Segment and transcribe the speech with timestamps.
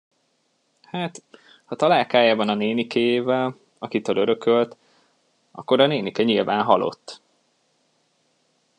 [0.81, 1.23] Hát,
[1.65, 4.77] ha találkája van a nénikéjével, akitől örökölt,
[5.51, 7.21] akkor a nénike nyilván halott.